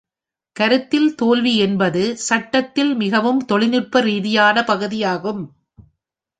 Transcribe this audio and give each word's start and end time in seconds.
கருத்தில் 0.55 1.15
தோல்வி 1.15 1.57
என்பது 1.57 2.17
சட்டத்தின் 2.17 2.95
மிகவும் 2.95 3.45
தொழில்நுட்ப 3.45 4.01
ரீதியான 4.01 4.63
பகுதியாகும். 4.63 5.43